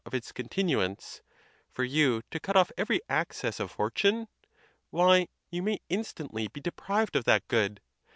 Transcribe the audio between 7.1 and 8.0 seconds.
of that good.